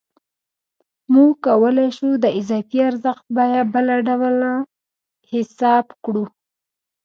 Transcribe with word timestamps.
موږ 1.13 1.31
کولای 1.47 1.89
شو 1.97 2.09
د 2.23 2.25
اضافي 2.39 2.79
ارزښت 2.89 3.25
بیه 3.35 3.61
بله 3.73 3.95
ډول 4.07 4.37
حساب 5.31 5.85
کړو 6.03 6.23